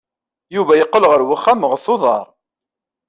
Yuba 0.55 0.73
yeqqel 0.75 1.03
ɣer 1.07 1.19
uxxam 1.35 1.61
ɣef 1.71 1.83
uḍar. 1.93 2.27